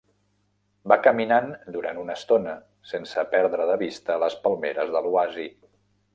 Va 0.91 0.95
caminant 1.07 1.51
durant 1.75 1.99
una 2.05 2.15
estona, 2.21 2.55
sense 2.93 3.27
perdre 3.35 3.69
de 3.75 3.77
vista 3.83 4.19
les 4.27 4.41
palmeres 4.49 4.93
de 4.99 5.05
l'oasi. 5.11 5.49